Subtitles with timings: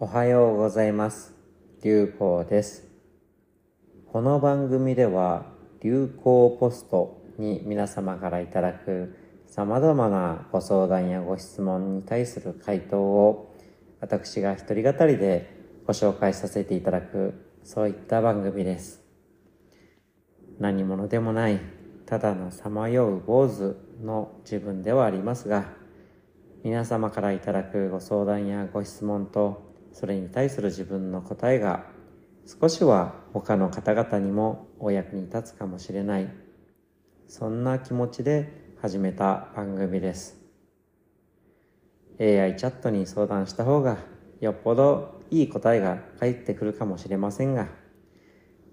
[0.00, 1.32] おはようございます。
[1.84, 2.88] 流行です。
[4.10, 5.46] この番組では
[5.80, 13.54] 流行ポストに皆様からいただく様々なご相談やご質問に対する回答を
[14.00, 15.48] 私が一人語りで
[15.86, 19.00] ご紹介させていただくそういった番組です。
[20.58, 21.60] 何者でもない
[22.04, 25.66] ただのさまよう坊主の自分ではありますが
[26.64, 31.86] 皆様からいただくご相談やご質問とそれに対する自分の答えが
[32.44, 36.28] 少しは他の方々にもお役に立つかもしれない。
[37.26, 40.36] そんな気持ちで始めた番組です。
[42.18, 43.96] AI チャットに相談した方が
[44.40, 47.68] よっぽどいい答えが返ってくるかもしれませんが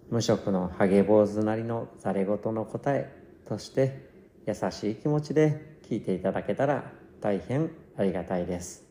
[0.10, 3.10] 無職のハゲ坊主なりのざれ言の答え
[3.48, 4.10] として
[4.46, 6.92] 優しい気持ちで聞いていただけたら
[7.22, 8.91] 大変ありがたいです。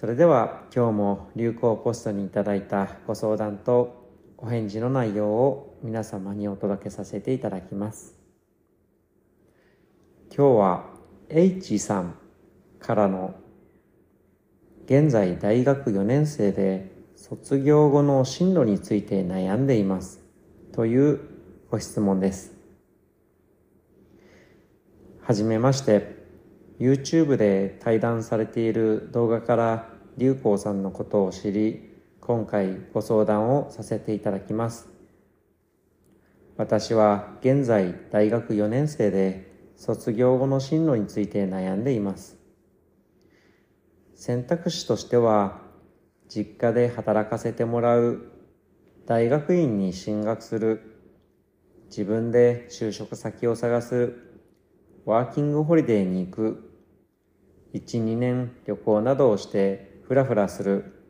[0.00, 8.14] それでは今日も流行ポストにいただいたご相談とお返事の内容を皆様にお届けさせていただきます。
[10.34, 10.86] 今日は
[11.28, 12.14] H さん
[12.78, 13.34] からの
[14.86, 20.20] 現在大学4年生で卒業後の進路について悩んでいます
[20.72, 21.20] という
[21.70, 22.54] ご質問です。
[25.20, 26.19] はじめまして。
[26.80, 34.88] YouTube で対談されている動画から流行さんのことを知り今回ご相談をさせていただきます。
[36.56, 42.38] 私は現在大学4年生で卒業後の進路について悩んでいます。
[44.14, 45.60] 選択肢としては
[46.28, 48.30] 実家で働かせてもらう
[49.04, 50.96] 大学院に進学する
[51.88, 54.14] 自分で就職先を探す
[55.04, 56.69] ワーキングホリデーに行く
[57.74, 61.00] 12年旅行などをしてフラフラする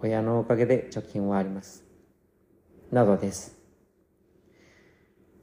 [0.00, 1.84] 親のおかげで貯金はあります。
[2.90, 3.56] などです。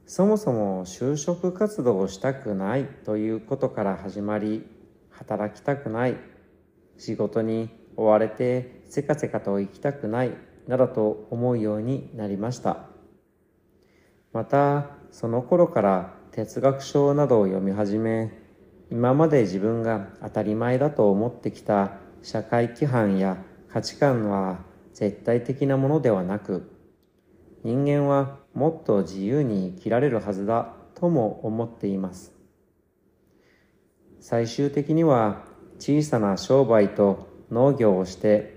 [0.06, 4.66] そもそも就職活動をしたくないということから始まり
[5.10, 6.16] 働きたくない
[6.98, 10.32] 仕事に追われてせかせかと生きたくない
[10.66, 12.86] などと思うようになりました。
[14.32, 18.43] またその頃から哲学書などを読み始め
[18.94, 23.38] 今まで自分が当たり前だと思ってきた社会規範や
[23.68, 24.60] 価値観は
[24.92, 26.70] 絶対的なものではなく
[27.64, 32.32] 人間はもっと自由に生きられるはずだとも思っています。
[34.20, 35.42] 最終的には
[35.80, 38.54] 小さな商売と農業をして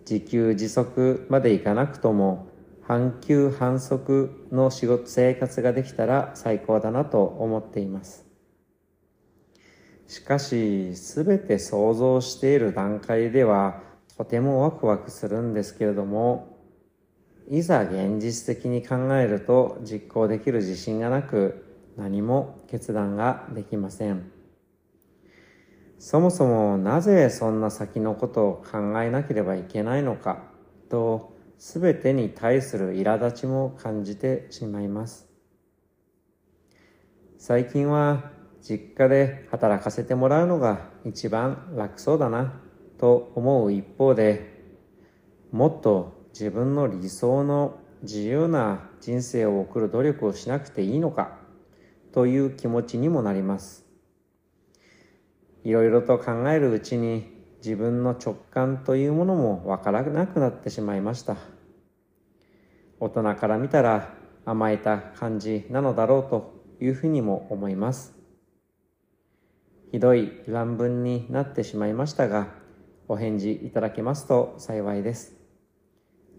[0.00, 2.48] 自給自足までいかなくとも
[2.82, 8.25] 半休半足の仕事生活ができたら最高だなと思っています。
[10.08, 13.82] しかし全て想像している段階では
[14.16, 16.56] とてもワクワクするんですけれども
[17.48, 21.64] いざ現実的に考えると実行できる自信がなく
[21.96, 24.30] 何も決断ができません。
[25.98, 30.42] そもそもなぜそんな先のことを考えなければいけないのか
[30.90, 35.26] と全てに対する苛立ちも感じてしまいます。
[37.38, 38.35] 最近は
[38.68, 42.60] 実家で働かせてもらうのが一番楽そうだな
[42.98, 44.56] と思う一方で
[45.52, 51.38] もっと自分の理想の自由な人生を送る努力をしなくていいのか
[52.12, 53.86] という気持ちにもなります。
[55.62, 61.36] いろいろと考えるうちに自分の直感というものもわからなくなってしまいました。
[62.98, 68.25] 大人から見たら甘えた感じなのだろうというふうにも思います。
[69.92, 72.48] ひどい乱文になってしまいましたが
[73.08, 75.36] お返事いただけますと幸いです。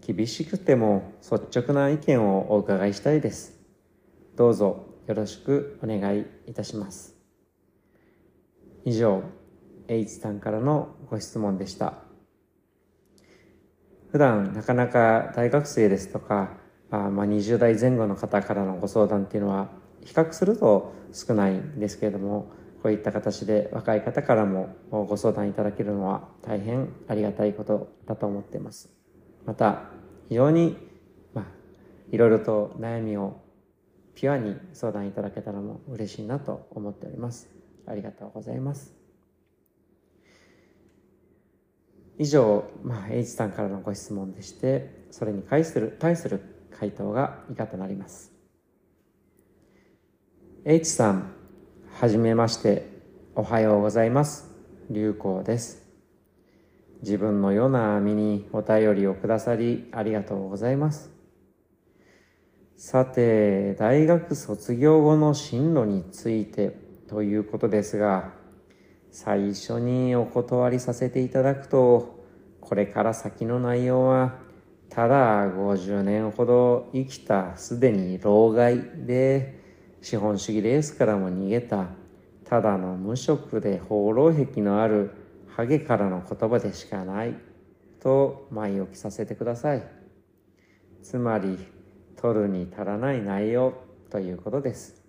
[0.06, 3.58] 厳しくても率直な意見をお伺いしたいです。
[4.36, 7.16] どうぞよろしくお願いいたします。
[8.84, 9.22] 以上
[9.88, 11.94] H さんからのご質問でした。
[14.12, 16.58] 普段なかなか大学生ですとか
[16.90, 19.70] まあ20代前後の方からのご相談っていうのは
[20.04, 22.50] 比較すると少ないんですけれども
[22.88, 28.88] こういった形で若い方からもご相談いただけるのは大変ありがたいことだと思っています。
[29.44, 29.90] また
[30.30, 30.74] 非常に、
[31.34, 31.44] まあ、
[32.10, 33.42] いろいろと悩みを
[34.14, 37.50] ピュアに相談いただけたらも嬉しいなと思っております。
[37.86, 38.94] ありがとうございます。
[42.16, 46.40] 以上、まあ、H さんからのご質問でしてそれに対する対する
[46.70, 48.32] 回答が以下となります。
[50.64, 51.37] H さん
[52.00, 52.86] はじめまして。
[53.34, 54.54] おはようございます。
[54.88, 55.84] 流行です。
[57.02, 61.10] 自分のような身にお便りをくださりありがとうございます。
[62.76, 66.78] さて、大学卒業後の進路について
[67.08, 68.32] ということですが、
[69.10, 72.24] 最初にお断りさせていただくと、
[72.60, 74.36] これから先の内容は、
[74.88, 79.57] ただ50年ほど生きたすでに老害で、
[80.00, 81.88] 資本主義レースからも逃げた、
[82.44, 85.10] ただの無職で放浪癖のある
[85.48, 87.34] ハゲからの言葉でしかない
[88.00, 89.82] と前置きさせてください。
[91.02, 91.58] つまり、
[92.16, 93.74] 取るに足らない内容
[94.10, 95.04] ということです。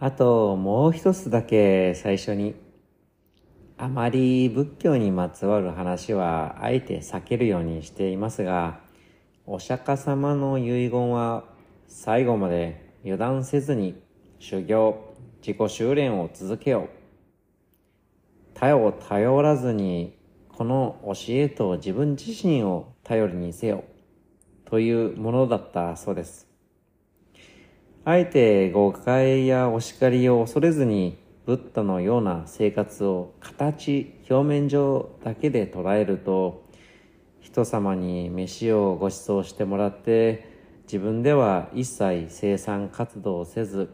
[0.00, 2.54] あと、もう一つだけ最初に。
[3.80, 8.80] あまり仏教にまつわる話はあえて避けるようにしていますが、
[9.46, 11.44] お釈迦様の遺言は
[11.86, 14.00] 最後まで油断せずに
[14.38, 16.88] 修行、自己修練を続けよう。
[18.54, 20.18] 他を頼らずに、
[20.48, 23.84] この教えと自分自身を頼りにせよ、
[24.64, 26.48] というものだったそうです。
[28.04, 36.66] あえて誤解やお叱りを恐れずに、ブッダのような生活を形、表面上だけで捉えると、
[37.40, 40.47] 人様に飯をご馳走してもらって、
[40.88, 43.90] 自分では一切生産活動をせず、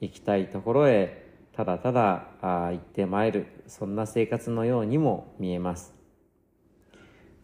[0.00, 5.94] 行きたいところへただただ行ってまいる、そんな生活のようにも見えます。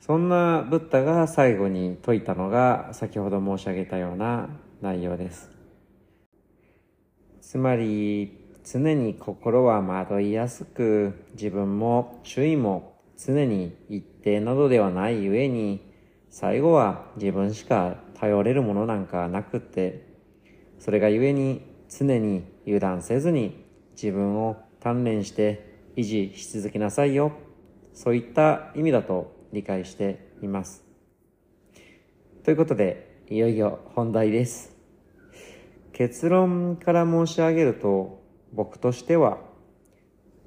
[0.01, 4.49] そんなブッダが最後に説いたのが先ほど申し上げたような
[4.81, 5.53] 内容です。
[7.41, 15.89] つまり常に心は惑いやすく自分も周囲も常に一定などではないゆえに
[16.29, 20.07] 最後は自分しか頼れるものなんかなくって
[20.79, 27.33] それがゆえに常に油断せずに自分を鍛錬して維持し続けなさいよ。
[27.93, 30.85] そういった意味だと理解しています。
[32.45, 34.75] ということで、いよいよ本題です。
[35.93, 38.23] 結論から申し上げると、
[38.53, 39.39] 僕としては、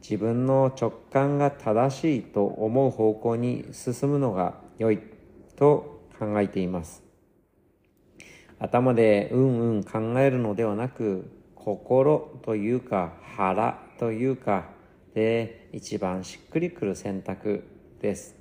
[0.02, 5.00] 自分の直感が正しいと思う方向に進むのが良い
[5.56, 7.04] と考えています。
[8.64, 14.70] 頭でうんうん考えるのではなく、心というか腹というか
[15.14, 17.66] で一番しっくりくる選択
[18.00, 18.36] です。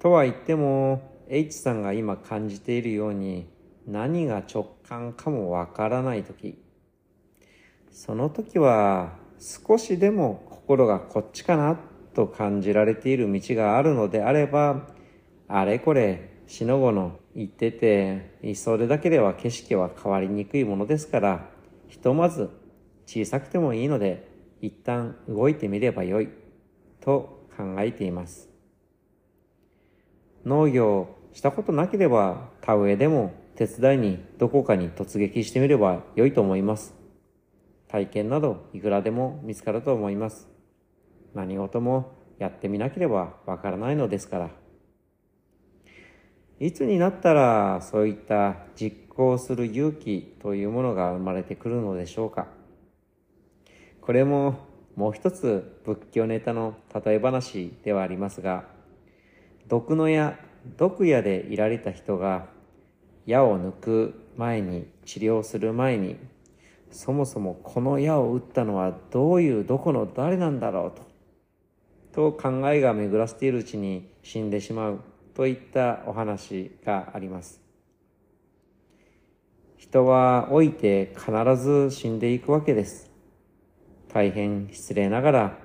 [0.00, 3.46] とは言っても H さんが今感じているように
[3.86, 6.58] 何が直感かもわからない時
[7.92, 11.78] その時は少しでも心がこっちかな
[12.14, 14.88] と感じられている道があるのであれば
[15.46, 21.48] あれこれしのごの言ってて、それだけでは景色は変わりにくいものですから、
[21.88, 22.50] ひとまず
[23.06, 24.28] 小さくてもいいので、
[24.60, 26.28] 一旦動いてみればよい、
[27.00, 28.48] と考えています。
[30.44, 36.94] 農業したことなければ、田植えでも手伝いにどこかに突撃してみればよいと思います。
[37.88, 40.48] 体験などいくらでも見つかると思います。
[41.34, 44.61] 何事もやってみなければわからないのですから。
[46.62, 52.46] いつになったらそういった実行する勇気というものが生まれてくるのでしょうか。
[54.00, 54.60] これも
[54.94, 58.64] もう一つ仏教ネタの例え話ではありますが
[59.66, 60.38] 毒の矢
[60.76, 62.46] 毒矢でいられた人が
[63.26, 66.16] 矢を抜く前に治療する前に
[66.92, 70.92] そもそもこの矢を打ったのはどういうどこの誰なんだろ
[72.12, 75.11] うとと考えが巡らせているうちに死んでしまう。
[75.34, 77.60] といったお話があります。
[79.76, 83.10] 人は老いて必ず死んでいくわけです。
[84.12, 85.58] 大変失礼ながら、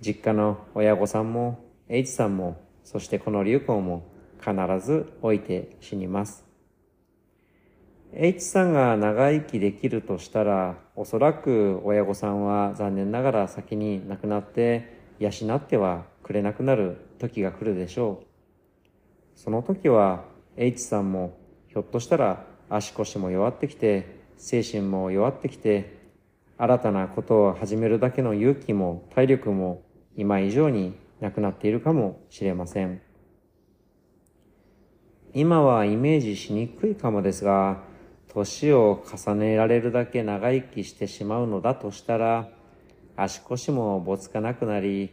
[0.00, 4.06] 実家の親御さんも、H さんも、そしてこの流行も
[4.40, 6.44] 必ず老いて死にます。
[8.12, 18.35] H さんが長生きできるとしたら、おそらく親御さんは残念ながら先に亡くなって養ってはくれなくなる時が来るでしょう。
[19.36, 20.24] その時は
[20.56, 21.38] H さんも
[21.68, 25.96] ひょっとしたら足腰も弱ってきて精神も弱ってきて
[26.58, 29.82] 新たなことを始めるだけの勇気も体力も
[30.16, 33.00] 今以上になくなっているかもしれません。
[35.34, 37.82] 今はイメージしにくいかもですが
[38.28, 42.48] 年を重ねられるだけ長生きしてしまうのだとしたら
[43.16, 45.12] 足腰もぼつかなくなり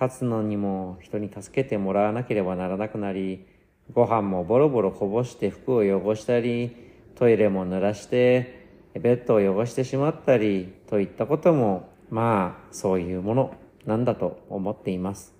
[0.00, 3.46] 立つのにも人に助けてもらわなければならなくなり
[3.92, 6.76] ご飯もボロボロこぼして服を汚したり、
[7.14, 13.54] トイレも濡らして、ベッドを汚してしまったり、といったことも、まあ、そういうもの
[13.86, 15.34] なんだと思っています。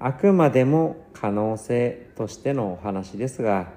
[0.00, 3.72] あくまでも可能性としてのお話ですが、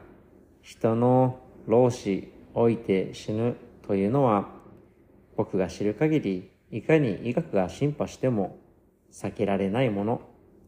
[0.61, 3.55] 人の老死、老いて死ぬ
[3.87, 4.49] というのは、
[5.37, 8.57] 僕が知る限り、いかに医学が進歩しても
[9.11, 10.21] 避けられないもの、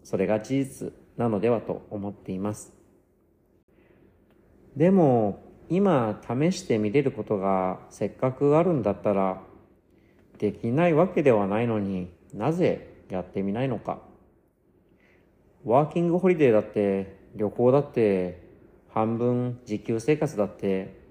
[0.04, 2.74] それが事実なのではと思っています。
[4.76, 9.42] でも、今試してみれることがせっかくあるんだったら、
[10.40, 14.02] できないわけではないのになぜやってみないのか。
[15.64, 18.44] ワーキングホリデーだって、旅行だって、
[18.90, 21.02] 半分自給生活だって、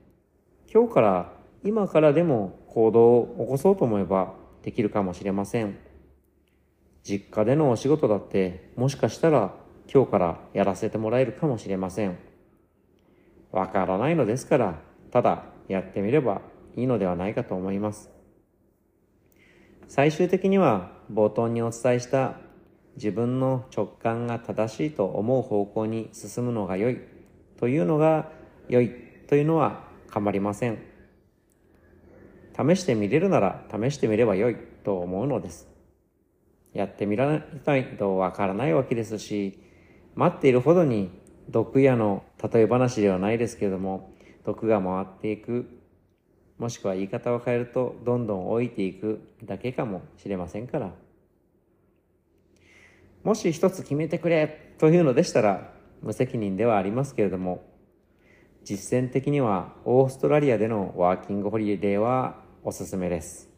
[0.73, 1.33] 今日から
[1.65, 5.77] 今からでも行動を起こそうと思えばできるかもしれません。
[7.03, 9.55] 実家でのお仕事だってもしかしたら
[9.93, 12.19] 今日からやらせてもらえるかもしれません。
[13.51, 16.43] わからないのですから、ただやってみれば
[16.77, 18.11] いいのではないかと思います。
[19.89, 22.37] 最終的には冒頭にお伝えした
[22.97, 27.01] 自分の直感が正しいと思う方向に進むのが良い
[27.59, 28.31] というのが
[28.69, 28.91] 良い
[29.29, 30.79] というのは構りません。
[32.55, 35.69] 試してみれるなら試してみれば良いと思うのです。
[36.73, 39.59] やってみらないとわからないわけですし、
[40.15, 41.11] 待っているほどに
[41.49, 44.13] 毒矢の例え話ではないですけれども、
[44.45, 45.67] 毒が回っていく、
[46.59, 50.93] もしくは言い方を変えるとどんどん老いていくだけかもしれませんから。
[53.25, 57.63] もし一つ決めてくれというのでしたら無責任ではありますけれども、
[58.65, 63.51] 実践的にはオーストラリアでのワーキングホリデーはおすすめです。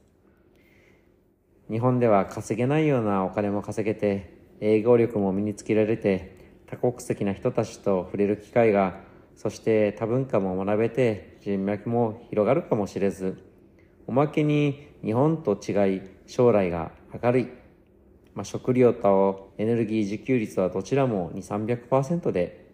[1.71, 6.44] 日本では稼げないようなお金も稼げて、営業力も身につけられて、
[6.77, 9.01] 多国籍な人たちと触れる機会が、
[9.37, 13.43] そして多文化も学べて人脈も広がるかもしれず、
[14.07, 17.49] おまけに日本と違い将来が明るい
[18.35, 22.65] まあ、食料とエネルギー自給率はどちらも2、300%で、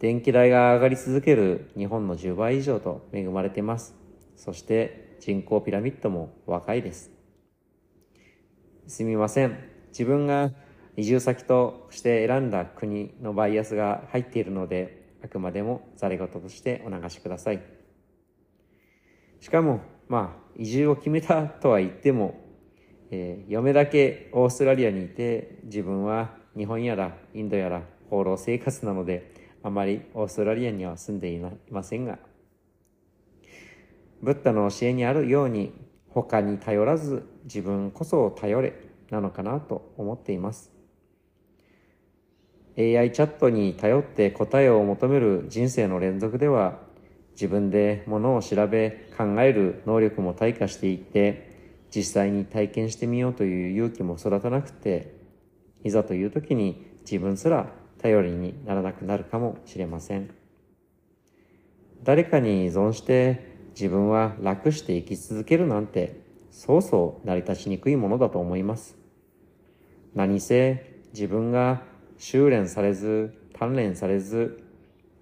[0.00, 3.94] 電気代が上がり続ける日本の10倍以上と恵まれています。
[4.34, 7.10] そして人口ピラミッドも若いです。
[8.86, 9.58] すみません。
[9.90, 10.50] 自分が
[10.96, 17.62] 移住先として選んだ国のバイアスが入っているので、あくまでもざれ言としてお流しください。
[19.40, 22.40] しかも、まあ、移住を決めたとは言っても、
[23.10, 32.18] えー、嫁だけオーストラリアにいて自分は日本やらインドやら放浪生活なのであまりオーストラリアには住んでいませんが
[34.22, 35.72] ブッダの教えにあるように
[36.08, 38.74] 他に頼らず自分こそ頼れ
[39.10, 40.71] なのかなと思っています
[42.78, 46.78] AI チャットに頼って答えを求める人生の連続では
[47.32, 51.52] 自分でものを調べ考える能力も退化していって
[51.94, 55.14] 実際に体験してみようという勇気も育たなくて、
[55.84, 57.66] いざという時に自分すら
[58.00, 60.30] 頼りにならなくなるかもしれません。
[62.02, 68.96] 誰かに依存して自分は楽して生き続けるなんて、そうそう成り立ちにくいものだと思います。
[70.14, 71.82] 何せ自分が
[72.24, 74.62] 修練されず、鍛錬されず、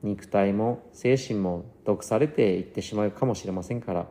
[0.02, 4.07] 肉体も精神も毒されていってしまうかもしれませんから、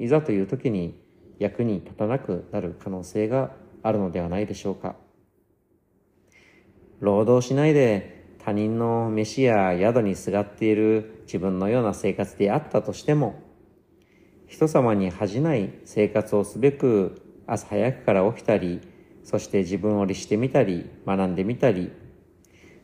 [0.00, 1.00] いざという時に
[1.38, 3.52] 役に立たなくなる可能性が
[3.84, 4.96] あるのではないでしょうか。
[6.98, 13.36] 労働しないで他人の飯や宿にすがっている自分のような生活であったとしても、
[14.48, 18.80] 人様に恥じない生活をすべく朝早くから起きたり、
[19.28, 21.92] そして自分を律してみたり、学んでみたり、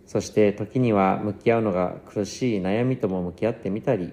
[0.05, 4.13] そして時には向き合うのが苦しい悩みとも向き合ってみたり、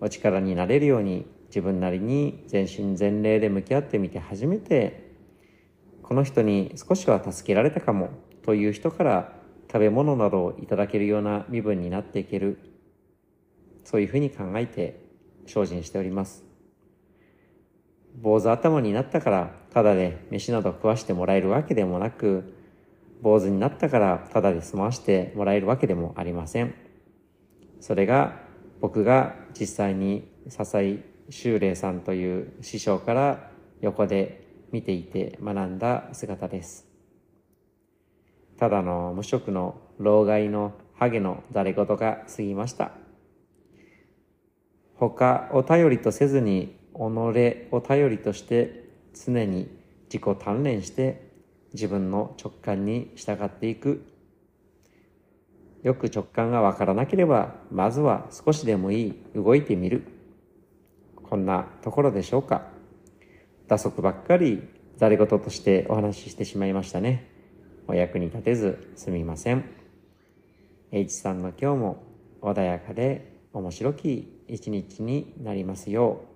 [0.00, 5.12] お力になれるように自分なりに全身全霊で向き合ってみて初めて
[6.02, 8.08] この人に少しは助けられたかも
[8.42, 9.32] という人から
[9.70, 12.58] 食べ物などをいただけるような身分になっていける。
[13.84, 14.98] そういうふうに考えて
[15.46, 16.43] 精進しております。
[18.20, 22.54] 坊主頭になったからただで飯など食わしてもらえるわけでもなく
[23.22, 26.74] 坊主になったからただで済ましてもらえるわけでもありません
[27.80, 28.40] それが
[28.80, 30.98] 僕が実際に支え
[31.30, 36.86] 修霊さんという師匠から横で見ていて学んだ姿です。
[38.58, 42.92] ただの無職の老害のハゲの誰事が過ぎました。
[44.96, 49.68] 他を頼りとせずに己を頼りとして常に
[50.04, 51.30] 自己鍛錬して
[51.72, 54.04] 自分の直感に従っていく。
[55.82, 60.04] よく直感がわからなければ、まずは少しでもいい動いてみる。
[61.22, 62.68] こんなところでしょうか。
[63.66, 64.62] 打足ばっかり
[64.96, 67.28] ざれ言としてお話ししてしまいましたね。
[67.86, 69.64] お役に立てずすみません。
[70.92, 72.04] H さんの今日も
[72.40, 76.33] 穏やかで面白き一日になりますよう、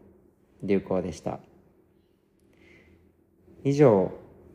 [0.62, 1.40] 流行でした。
[3.64, 4.12] 以上、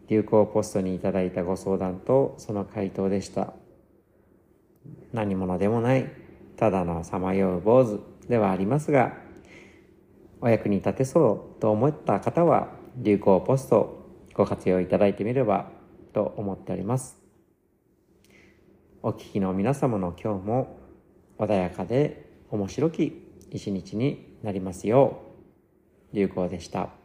[0.07, 3.53] 流行ポストにいただいたご相談とその回答でした。
[5.11, 6.09] 何者でもない、
[6.57, 9.17] ただのさまよう坊主ではありますが、
[10.41, 15.71] お役に立てそうと思った方は、流行ポストご活用いただいてみれば
[16.13, 17.17] と思っております。
[19.01, 20.77] お聞きの皆様の今日も
[21.37, 25.32] 穏やかで面白き一日になりますよう、
[26.13, 27.02] 流行でした。